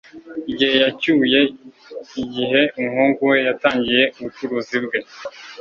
[0.51, 1.39] Igihe yacyuye
[2.23, 4.97] igihe umuhungu we yatangiye ubucuruzi bwe